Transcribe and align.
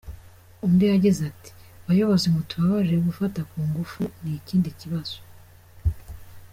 Undi 0.65 0.85
yagize 0.93 1.21
ati" 1.31 1.51
Bayobozi 1.85 2.25
mutubabarire, 2.35 2.97
gufata 3.07 3.39
ku 3.49 3.57
ngufu 3.67 4.01
ni 4.21 4.31
ikindi 4.39 4.69
kibazo. 4.79 5.17